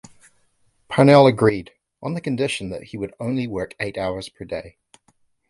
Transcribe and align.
Parnell 0.87 1.27
agreed, 1.27 1.73
on 2.01 2.15
the 2.15 2.21
condition 2.21 2.71
that 2.71 2.85
he 2.85 2.97
would 2.97 3.13
only 3.19 3.45
work 3.45 3.75
eight 3.79 3.99
hours 3.99 4.29
per 4.29 4.43
day. 4.45 4.77